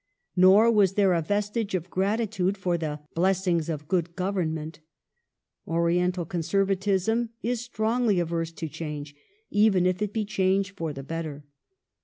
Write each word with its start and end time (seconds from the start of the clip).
Nor 0.35 0.71
was 0.71 0.93
there 0.93 1.13
a 1.13 1.21
vestige 1.21 1.75
of 1.75 1.91
gratitude 1.91 2.57
for 2.57 2.75
the'' 2.75 3.01
blessings 3.13 3.69
of 3.69 3.87
good 3.87 4.15
Government". 4.15 4.79
Oriental 5.67 6.25
conservatism 6.25 7.29
is 7.43 7.61
strongly 7.61 8.19
averse 8.19 8.51
to 8.53 8.67
change 8.67 9.13
even 9.51 9.85
if 9.85 10.01
it 10.01 10.11
be 10.11 10.25
change 10.25 10.73
for 10.73 10.91
the 10.91 11.03
better. 11.03 11.45